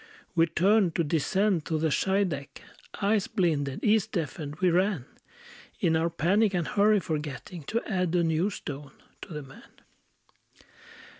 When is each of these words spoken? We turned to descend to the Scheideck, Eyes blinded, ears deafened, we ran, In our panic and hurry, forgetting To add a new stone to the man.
We 0.33 0.47
turned 0.47 0.95
to 0.95 1.03
descend 1.03 1.63
to 1.65 1.77
the 1.77 1.91
Scheideck, 1.91 2.63
Eyes 3.03 3.27
blinded, 3.27 3.81
ears 3.83 4.07
deafened, 4.07 4.55
we 4.55 4.71
ran, 4.71 5.05
In 5.79 5.95
our 5.95 6.09
panic 6.09 6.55
and 6.55 6.67
hurry, 6.67 6.99
forgetting 6.99 7.61
To 7.65 7.83
add 7.87 8.15
a 8.15 8.23
new 8.23 8.49
stone 8.49 8.93
to 9.21 9.31
the 9.31 9.43
man. 9.43 9.69